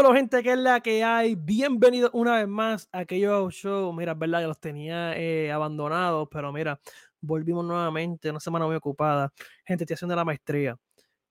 [0.00, 1.34] Dímelo, gente, que es la que hay.
[1.34, 3.92] Bienvenido una vez más a aquellos show.
[3.92, 6.80] Mira, es verdad que los tenía eh, abandonados, pero mira,
[7.20, 8.30] volvimos nuevamente.
[8.30, 9.30] Una semana muy ocupada.
[9.62, 10.74] Gente, estoy haciendo la maestría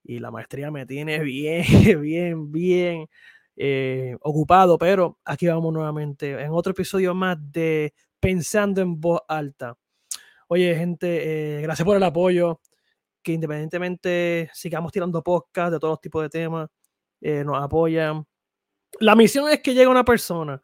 [0.04, 3.08] y la maestría me tiene bien, bien, bien
[3.56, 9.76] eh, ocupado, pero aquí vamos nuevamente en otro episodio más de Pensando en Voz Alta.
[10.46, 12.60] Oye, gente, eh, gracias por el apoyo.
[13.20, 16.68] Que independientemente sigamos tirando podcast de todos los tipos de temas,
[17.20, 18.24] eh, nos apoyan.
[19.00, 20.62] La misión es que llegue una persona.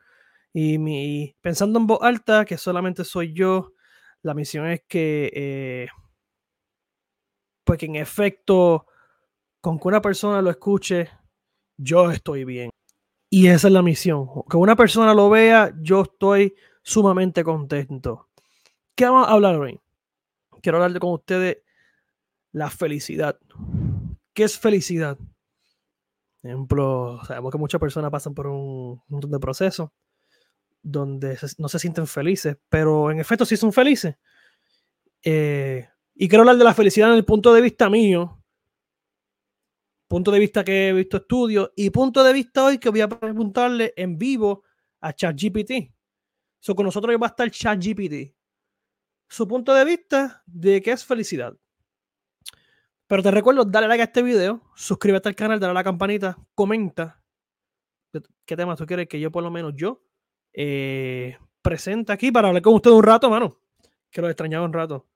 [0.52, 3.72] Y mi, pensando en voz alta, que solamente soy yo,
[4.22, 5.88] la misión es que,
[7.64, 8.86] pues que en efecto,
[9.60, 11.10] con que una persona lo escuche,
[11.76, 12.70] yo estoy bien.
[13.28, 14.28] Y esa es la misión.
[14.48, 18.28] Que una persona lo vea, yo estoy sumamente contento.
[18.94, 19.80] ¿Qué vamos a hablar hoy?
[20.62, 21.58] Quiero hablar con ustedes
[22.52, 23.38] la felicidad.
[24.32, 25.18] ¿Qué es felicidad?
[26.42, 29.90] Ejemplo, sabemos que muchas personas pasan por un montón de procesos
[30.82, 34.16] donde no se sienten felices, pero en efecto sí son felices.
[35.22, 38.40] Eh, y quiero hablar de la felicidad en el punto de vista mío,
[40.06, 43.08] punto de vista que he visto estudios y punto de vista hoy que voy a
[43.08, 44.62] preguntarle en vivo
[45.00, 45.92] a ChatGPT.
[46.60, 48.34] So, con nosotros va a estar ChatGPT.
[49.28, 51.56] Su punto de vista de qué es felicidad.
[53.06, 56.36] Pero te recuerdo, dale like a este video, suscríbete al canal, dale a la campanita,
[56.54, 57.22] comenta
[58.44, 60.02] qué tema tú quieres que yo, por lo menos yo,
[60.52, 63.58] eh, presente aquí para hablar con usted un rato, mano.
[64.10, 65.06] Que lo extrañaba un rato.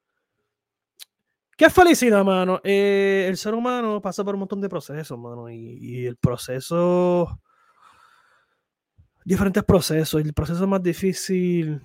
[1.57, 2.61] ¿Qué felicidad, mano?
[2.65, 7.41] Eh, el ser humano pasa por un montón de procesos, mano, y, el proceso,
[9.25, 11.83] diferentes procesos, y el proceso más difícil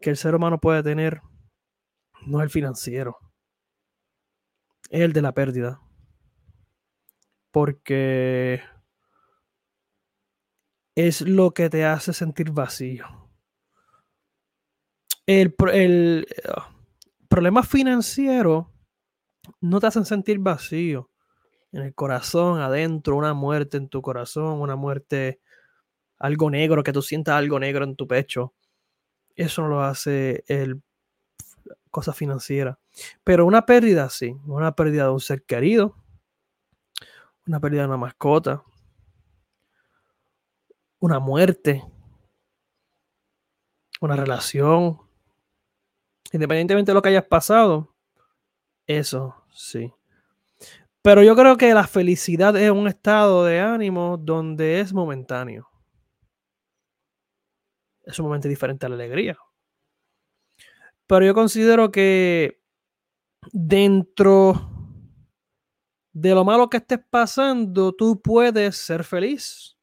[0.00, 1.22] que el ser humano puede tener
[2.26, 3.18] no es el financiero,
[4.92, 5.80] es el de la pérdida.
[7.50, 8.62] Porque
[10.94, 13.06] es lo que te hace sentir vacío.
[15.26, 16.70] El, el ah,
[17.28, 18.70] problema financiero
[19.60, 21.10] no te hacen sentir vacío
[21.72, 25.40] en el corazón, adentro, una muerte en tu corazón, una muerte,
[26.18, 28.52] algo negro, que tú sientas algo negro en tu pecho.
[29.36, 30.82] Eso no lo hace el
[31.90, 32.78] cosa financiera.
[33.24, 35.96] Pero una pérdida, sí, una pérdida de un ser querido,
[37.46, 38.62] una pérdida de una mascota,
[40.98, 41.84] una muerte,
[44.00, 45.00] una relación,
[46.32, 47.94] independientemente de lo que hayas pasado,
[48.86, 49.92] eso, sí.
[51.02, 55.68] Pero yo creo que la felicidad es un estado de ánimo donde es momentáneo.
[58.04, 59.36] Es un momento diferente a la alegría.
[61.08, 62.61] Pero yo considero que
[63.50, 64.68] dentro
[66.12, 69.76] de lo malo que estés pasando, tú puedes ser feliz.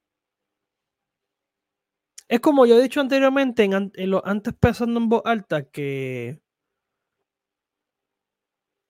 [2.27, 6.39] Es como yo he dicho anteriormente, en, lo, antes pensando en voz alta, que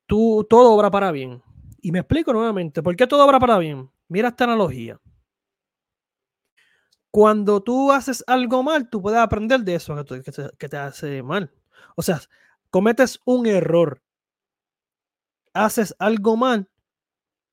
[0.05, 1.41] tú, todo obra para bien.
[1.81, 3.89] Y me explico nuevamente, ¿por qué todo obra para bien?
[4.09, 4.99] Mira esta analogía.
[7.11, 9.95] Cuando tú haces algo mal, tú puedes aprender de eso
[10.57, 11.51] que te, hace mal.
[11.95, 12.19] O sea,
[12.69, 14.01] cometes un error,
[15.53, 16.69] haces algo mal,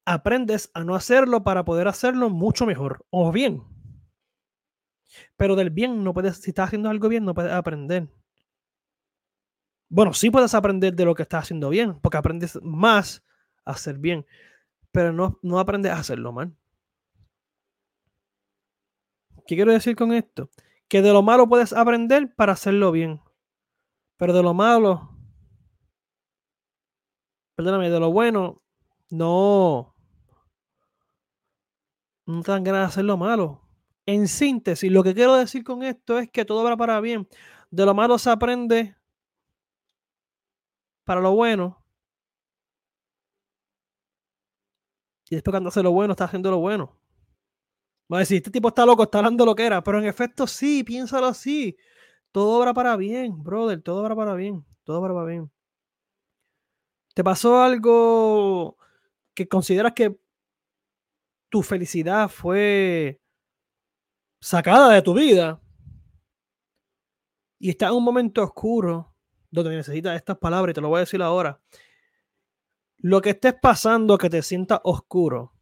[0.05, 3.63] aprendes a no hacerlo para poder hacerlo mucho mejor o bien.
[5.37, 8.09] Pero del bien no puedes, si estás haciendo algo bien, no puedes aprender.
[9.89, 13.25] Bueno, sí puedes aprender de lo que estás haciendo bien, porque aprendes más
[13.65, 14.27] a hacer bien,
[14.91, 16.57] pero no, no aprendes a hacerlo mal.
[19.47, 20.51] ¿Qué quiero decir con esto?
[20.89, 23.21] Que de lo malo puedes aprender para hacerlo bien,
[24.17, 25.16] pero de lo malo,
[27.57, 28.63] perdóname, de lo bueno,
[29.11, 29.95] no,
[32.27, 33.63] no te dan ganas de hacerlo malo.
[34.07, 37.29] En síntesis, lo que quiero decir con esto es que todo va para bien.
[37.71, 38.97] De lo malo se aprende
[41.05, 41.83] para lo bueno.
[45.29, 46.97] Y después cuando hace lo bueno, está haciendo lo bueno.
[48.13, 49.83] Va a decir, este tipo está loco, está hablando lo que era.
[49.83, 51.77] Pero en efecto, sí, piénsalo así.
[52.33, 53.83] Todo obra para bien, brother.
[53.83, 54.65] Todo obra para bien.
[54.85, 55.51] Todo obra para bien.
[57.17, 58.77] ¿Te pasó algo
[59.33, 60.21] que consideras que
[61.49, 63.23] tu felicidad fue
[64.39, 65.59] sacada de tu vida?
[67.59, 69.15] Y está en un momento oscuro
[69.51, 71.59] donde necesitas estas palabras y te lo voy a decir ahora.
[72.99, 75.55] Lo que estés pasando, que te sienta oscuro,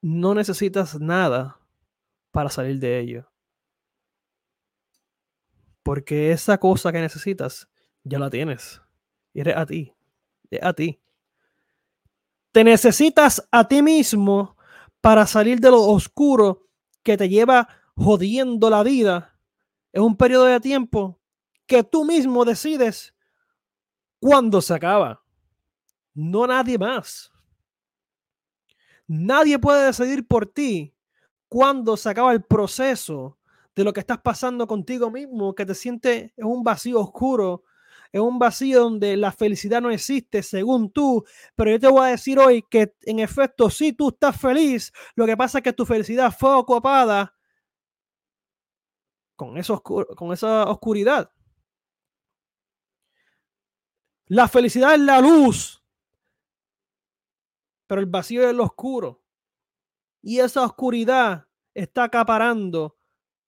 [0.00, 1.58] no necesitas nada
[2.30, 3.32] para salir de ello.
[5.82, 7.68] Porque esa cosa que necesitas,
[8.04, 8.80] ya la tienes.
[9.32, 9.92] Y eres a ti.
[10.50, 11.00] Es a ti.
[12.52, 14.56] Te necesitas a ti mismo
[15.00, 16.66] para salir de lo oscuro
[17.02, 19.36] que te lleva jodiendo la vida,
[19.92, 21.18] es un periodo de tiempo
[21.66, 23.14] que tú mismo decides
[24.18, 25.22] cuándo se acaba.
[26.14, 27.30] No nadie más.
[29.06, 30.94] Nadie puede decidir por ti
[31.48, 33.38] cuándo se acaba el proceso
[33.74, 37.64] de lo que estás pasando contigo mismo, que te sientes en un vacío oscuro,
[38.12, 41.24] en un vacío donde la felicidad no existe según tú,
[41.54, 45.26] pero yo te voy a decir hoy que en efecto, si tú estás feliz, lo
[45.26, 47.34] que pasa es que tu felicidad fue ocupada
[49.36, 51.30] con, eso, con esa oscuridad.
[54.26, 55.82] La felicidad es la luz,
[57.86, 59.24] pero el vacío es lo oscuro.
[60.22, 62.98] Y esa oscuridad está acaparando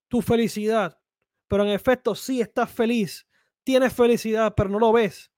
[0.08, 0.98] tu felicidad.
[1.46, 3.28] Pero en efecto, sí estás feliz,
[3.64, 5.30] tienes felicidad, pero no lo ves.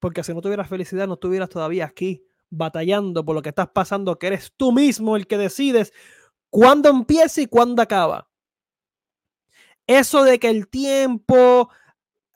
[0.00, 4.18] Porque si no tuvieras felicidad, no estuvieras todavía aquí batallando por lo que estás pasando,
[4.18, 5.92] que eres tú mismo el que decides
[6.50, 8.30] cuándo empieza y cuándo acaba.
[9.86, 11.70] Eso de que el tiempo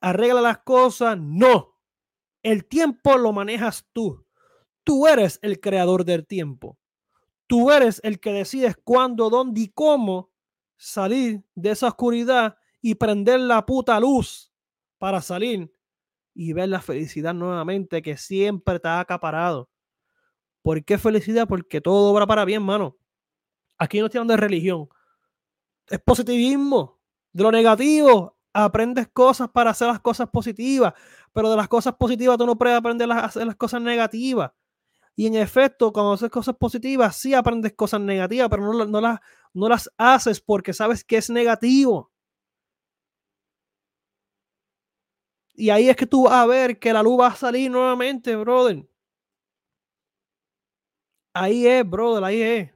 [0.01, 1.79] arregla las cosas, no.
[2.43, 4.27] El tiempo lo manejas tú.
[4.85, 6.79] Tú eres el creador del tiempo.
[7.47, 10.33] Tú eres el que decides cuándo, dónde y cómo
[10.77, 14.53] salir de esa oscuridad y prender la puta luz
[14.99, 15.73] para salir
[16.35, 19.71] y ver la felicidad nuevamente que siempre te ha acaparado.
[20.63, 21.49] ¿Por qué felicidad?
[21.49, 22.97] Porque todo obra para bien, mano.
[23.79, 24.89] Aquí no estoy de religión.
[25.89, 27.01] Es positivismo.
[27.33, 30.93] De lo negativo, aprendes cosas para hacer las cosas positivas,
[31.33, 34.53] pero de las cosas positivas tú no puedes aprender a hacer las cosas negativas.
[35.17, 39.21] Y en efecto, cuando haces cosas positivas, sí aprendes cosas negativas, pero no, no, las,
[39.53, 42.12] no las haces porque sabes que es negativo.
[45.55, 48.35] Y ahí es que tú vas a ver que la luz va a salir nuevamente,
[48.37, 48.87] brother.
[51.35, 52.71] Ahí es, brother, ahí es.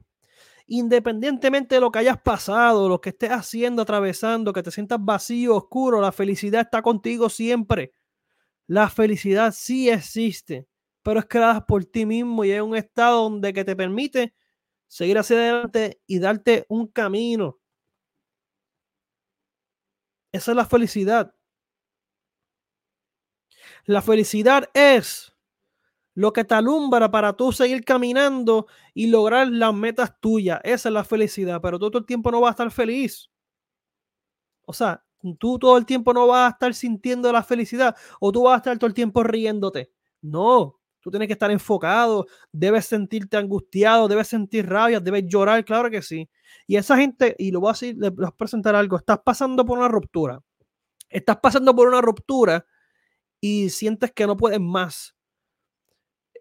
[0.67, 5.55] Independientemente de lo que hayas pasado, lo que estés haciendo, atravesando, que te sientas vacío,
[5.55, 7.93] oscuro, la felicidad está contigo siempre.
[8.67, 10.67] La felicidad sí existe
[11.07, 14.35] pero es creada por ti mismo y es un estado donde que te permite
[14.89, 17.59] seguir hacia adelante y darte un camino.
[20.33, 21.33] Esa es la felicidad.
[23.87, 25.33] La felicidad es
[26.13, 30.59] lo que te alumbra para tú seguir caminando y lograr las metas tuyas.
[30.63, 33.31] Esa es la felicidad, pero tú todo el tiempo no vas a estar feliz.
[34.65, 35.03] O sea,
[35.39, 38.57] tú todo el tiempo no vas a estar sintiendo la felicidad o tú vas a
[38.57, 39.91] estar todo el tiempo riéndote.
[40.21, 45.89] No, Tú tienes que estar enfocado, debes sentirte angustiado, debes sentir rabia, debes llorar, claro
[45.89, 46.29] que sí.
[46.67, 49.65] Y esa gente, y lo voy a decir, les voy a presentar algo, estás pasando
[49.65, 50.41] por una ruptura.
[51.09, 52.65] Estás pasando por una ruptura
[53.39, 55.15] y sientes que no puedes más.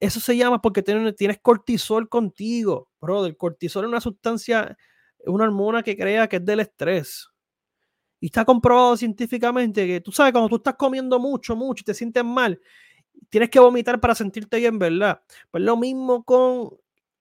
[0.00, 3.36] Eso se llama porque tienes, cortisol contigo, brother.
[3.36, 4.76] Cortisol es una sustancia,
[5.24, 7.28] una hormona que crea que es del estrés.
[8.20, 11.94] Y está comprobado científicamente que tú sabes, cuando tú estás comiendo mucho, mucho y te
[11.94, 12.60] sientes mal,
[13.28, 15.22] tienes que vomitar para sentirte bien, ¿verdad?
[15.50, 16.70] Pues lo mismo con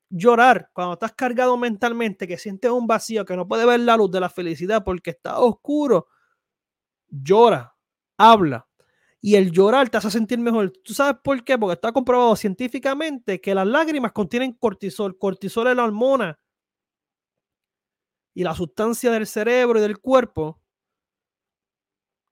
[0.10, 4.12] llorar, cuando estás cargado mentalmente, que sientes un vacío, que no puedes ver la luz
[4.12, 6.08] de la felicidad porque está oscuro,
[7.10, 7.76] llora,
[8.18, 8.68] habla.
[9.26, 10.72] Y el llorar te hace sentir mejor.
[10.84, 11.58] ¿Tú sabes por qué?
[11.58, 15.18] Porque está comprobado científicamente que las lágrimas contienen cortisol.
[15.18, 16.40] Cortisol es la hormona
[18.36, 20.62] y la sustancia del cerebro y del cuerpo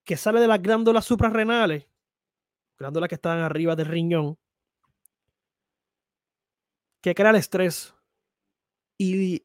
[0.03, 1.87] que sale de las glándulas suprarrenales
[2.77, 4.37] glándulas que están arriba del riñón,
[7.01, 7.95] que crea el estrés
[8.99, 9.43] y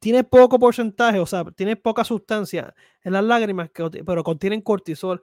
[0.00, 5.20] tiene poco porcentaje, o sea, tiene poca sustancia en las lágrimas, pero contienen cortisol.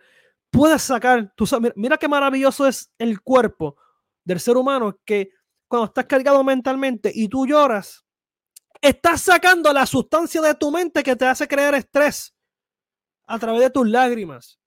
[0.51, 3.77] Puedes sacar, tú sabes, mira qué maravilloso es el cuerpo
[4.23, 5.31] del ser humano que
[5.67, 8.05] cuando estás cargado mentalmente y tú lloras,
[8.81, 12.35] estás sacando la sustancia de tu mente que te hace crear estrés
[13.27, 14.59] a través de tus lágrimas.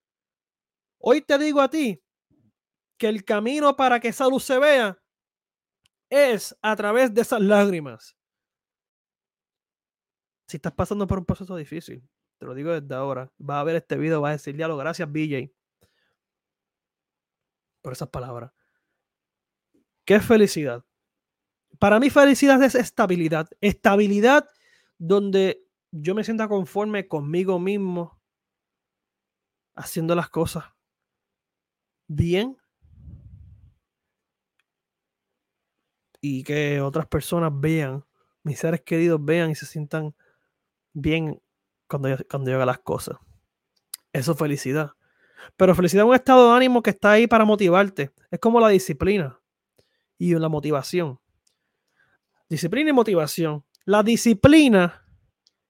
[0.99, 2.01] Hoy te digo a ti
[2.97, 5.01] que el camino para que esa luz se vea
[6.09, 8.17] es a través de esas lágrimas.
[10.47, 12.03] Si estás pasando por un proceso difícil,
[12.39, 15.09] te lo digo desde ahora, vas a ver este video, vas a decirle algo, gracias
[15.09, 15.53] BJ
[17.81, 18.51] por esas palabras.
[20.05, 20.83] ¿Qué felicidad?
[21.77, 23.49] Para mí felicidad es estabilidad.
[23.61, 24.49] Estabilidad
[24.97, 28.19] donde yo me sienta conforme conmigo mismo
[29.75, 30.65] haciendo las cosas
[32.07, 32.57] bien
[36.21, 38.03] y que otras personas vean,
[38.43, 40.13] mis seres queridos vean y se sientan
[40.91, 41.41] bien
[41.87, 43.17] cuando yo, cuando haga las cosas.
[44.11, 44.91] Eso es felicidad.
[45.57, 48.11] Pero felicidad es un estado de ánimo que está ahí para motivarte.
[48.31, 49.39] Es como la disciplina
[50.17, 51.19] y la motivación.
[52.49, 53.63] Disciplina y motivación.
[53.85, 55.05] La disciplina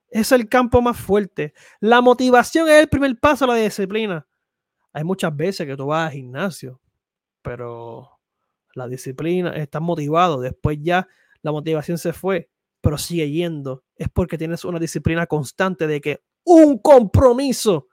[0.09, 1.53] es el campo más fuerte.
[1.79, 4.27] La motivación es el primer paso a la disciplina.
[4.93, 6.81] Hay muchas veces que tú vas al gimnasio,
[7.41, 8.19] pero
[8.73, 11.07] la disciplina, estás motivado, después ya
[11.41, 12.49] la motivación se fue,
[12.81, 13.83] pero sigue yendo.
[13.95, 17.87] Es porque tienes una disciplina constante de que un compromiso,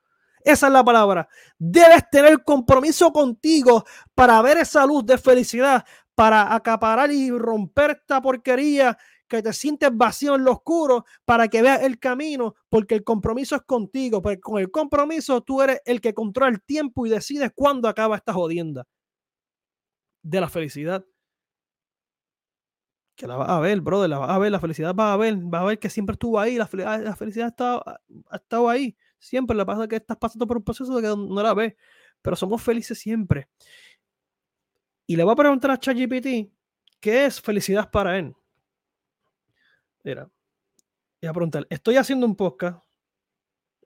[0.46, 3.84] esa es la palabra, debes tener compromiso contigo
[4.14, 5.84] para ver esa luz de felicidad,
[6.14, 8.96] para acaparar y romper esta porquería
[9.28, 13.56] que te sientes vacío en lo oscuro para que veas el camino, porque el compromiso
[13.56, 17.50] es contigo, porque con el compromiso tú eres el que controla el tiempo y decides
[17.54, 18.86] cuándo acaba esta jodienda
[20.22, 21.04] de la felicidad.
[23.16, 25.36] Que la vas a ver, brother, la vas a ver, la felicidad vas a ver,
[25.36, 27.82] vas a ver que siempre estuvo ahí, la, la felicidad ha estado,
[28.30, 31.42] ha estado ahí, siempre, la pasa que estás pasando por un proceso de que no
[31.42, 31.74] la ves,
[32.22, 33.48] pero somos felices siempre.
[35.06, 36.52] Y le voy a preguntar a ChatGPT,
[37.00, 38.34] ¿qué es felicidad para él?
[40.02, 40.30] Mira,
[41.20, 42.84] voy a preguntar, estoy haciendo un podcast,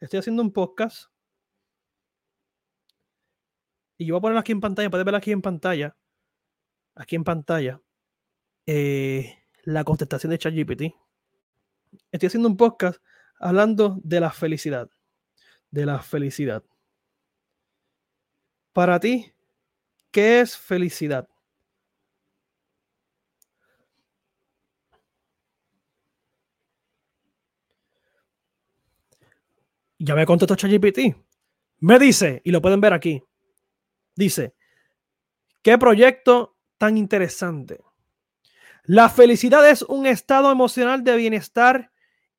[0.01, 1.11] estoy haciendo un podcast,
[4.01, 5.97] y yo voy a ponerlo aquí en pantalla, puedes verlo aquí en pantalla,
[6.95, 7.83] aquí en pantalla,
[8.65, 10.83] eh, la contestación de ChatGPT.
[12.11, 13.03] Estoy haciendo un podcast
[13.39, 14.89] hablando de la felicidad,
[15.71, 16.65] de la felicidad.
[18.73, 19.33] Para ti,
[20.11, 21.29] ¿qué es felicidad?
[29.99, 31.15] Ya me contestó ChatGPT.
[31.81, 33.23] Me dice, y lo pueden ver aquí,
[34.15, 34.55] dice,
[35.63, 37.81] ¿qué proyecto tan interesante?
[38.85, 41.93] La felicidad es un estado emocional de bienestar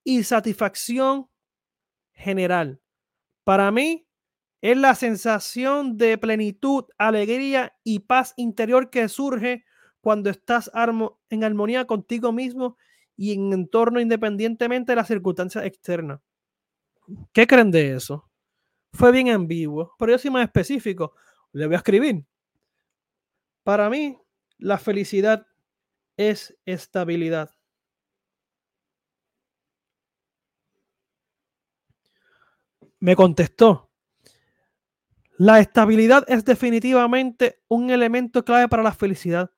[0.04, 1.30] y satisfacción
[2.14, 2.81] general.
[3.44, 4.06] Para mí,
[4.62, 9.66] es la sensación de plenitud, alegría y paz interior que surge
[10.02, 10.72] cuando estás
[11.30, 12.78] en armonía contigo mismo
[13.18, 16.22] y en entorno independientemente de las circunstancias externas.
[17.34, 18.30] ¿Qué creen de eso?
[18.94, 21.14] Fue bien ambiguo, pero yo soy más específico.
[21.54, 22.26] Le voy a escribir.
[23.64, 24.18] Para mí,
[24.58, 25.48] la felicidad
[26.18, 27.52] es estabilidad.
[33.02, 33.90] Me contestó.
[35.36, 39.50] La estabilidad es definitivamente un elemento clave para la felicidad.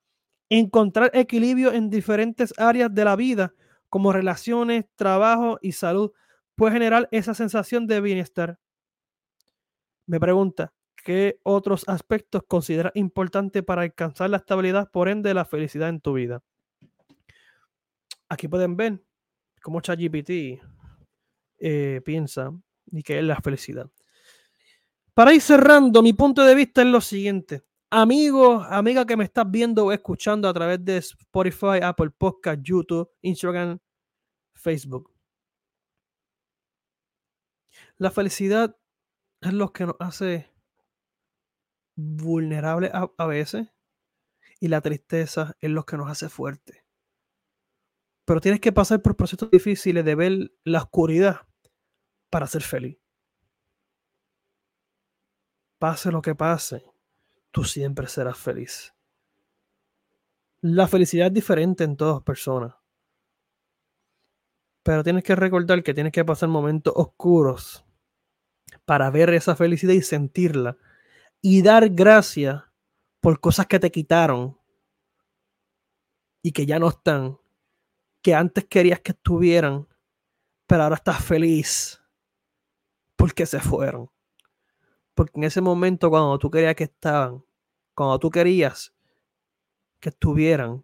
[0.47, 3.53] Encontrar equilibrio en diferentes áreas de la vida,
[3.89, 6.13] como relaciones, trabajo y salud,
[6.55, 8.59] puede generar esa sensación de bienestar.
[10.05, 10.71] Me pregunta,
[11.03, 16.13] ¿qué otros aspectos consideras importantes para alcanzar la estabilidad, por ende la felicidad en tu
[16.13, 16.41] vida?
[18.29, 19.03] Aquí pueden ver
[19.61, 20.61] cómo ChatGPT
[21.59, 22.53] eh, piensa
[22.91, 23.89] y qué es la felicidad.
[25.13, 27.63] Para ir cerrando, mi punto de vista es lo siguiente.
[27.91, 33.07] Amigo, amiga que me estás viendo o escuchando a través de Spotify, Apple Podcast, YouTube,
[33.21, 33.77] Instagram,
[34.55, 35.13] Facebook.
[37.97, 38.75] La felicidad
[39.41, 40.51] es lo que nos hace
[41.95, 43.67] vulnerables a, veces
[44.59, 46.83] y la tristeza es lo que nos hace fuertes.
[48.25, 51.41] Pero tienes que pasar por procesos difíciles de ver la oscuridad
[52.33, 52.97] para ser feliz.
[55.77, 56.83] Pase lo que pase,
[57.51, 58.91] tú siempre serás feliz.
[60.61, 62.73] La felicidad es diferente en todas personas.
[64.81, 67.85] Pero tienes que recordar que tienes que pasar momentos oscuros
[68.83, 70.75] para ver esa felicidad y sentirla.
[71.39, 72.63] Y dar gracias
[73.21, 74.57] por cosas que te quitaron
[76.41, 77.37] y que ya no están,
[78.23, 79.87] que antes querías que estuvieran,
[80.65, 82.02] pero ahora estás feliz
[83.15, 84.09] porque se fueron.
[85.13, 87.43] Porque en ese momento cuando tú querías que estaban,
[87.93, 88.93] cuando tú querías
[89.99, 90.83] que estuvieran,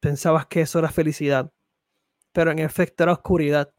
[0.00, 1.52] Pensabas que eso era felicidad,
[2.32, 3.72] pero en efecto era oscuridad.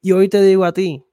[0.00, 1.04] Y hoy te digo a ti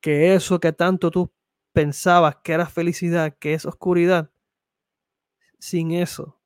[0.00, 1.30] que eso que tanto tú
[1.72, 4.30] pensabas que era felicidad, que es oscuridad,
[5.58, 6.40] sin eso,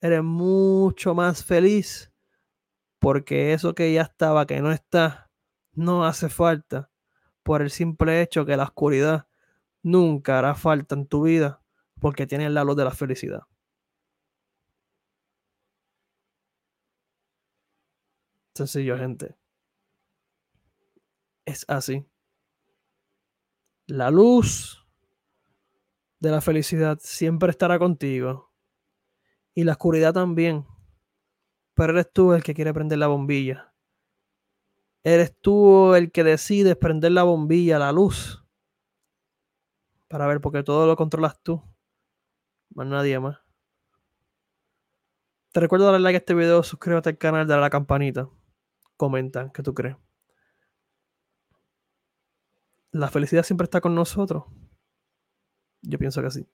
[0.00, 2.09] eres mucho más feliz
[3.00, 5.30] porque eso que ya estaba, que no está,
[5.72, 6.90] no hace falta
[7.42, 9.26] por el simple hecho que la oscuridad
[9.82, 11.62] nunca hará falta en tu vida
[12.00, 13.42] porque tienes la luz de la felicidad.
[18.54, 19.36] Sencillo, gente.
[21.46, 22.06] Es así.
[23.86, 24.86] La luz
[26.20, 28.52] de la felicidad siempre estará contigo.
[29.54, 30.66] Y la oscuridad también.
[31.74, 33.72] Pero eres tú el que quiere prender la bombilla.
[35.02, 38.44] Eres tú el que decides prender la bombilla, la luz.
[40.08, 41.62] Para ver, porque todo lo controlas tú.
[42.70, 43.38] Más nadie más.
[45.52, 48.28] Te recuerdo darle like a este video, suscríbete al canal, dale a la campanita.
[48.96, 49.96] Comenta, ¿qué tú crees?
[52.92, 54.44] ¿La felicidad siempre está con nosotros?
[55.82, 56.46] Yo pienso que sí.